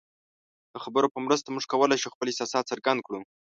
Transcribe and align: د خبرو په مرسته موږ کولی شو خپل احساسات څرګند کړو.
د 0.73 0.75
خبرو 0.83 1.07
په 1.13 1.19
مرسته 1.25 1.47
موږ 1.53 1.65
کولی 1.71 1.97
شو 2.01 2.13
خپل 2.13 2.25
احساسات 2.29 2.65
څرګند 2.71 2.99
کړو. 3.05 3.19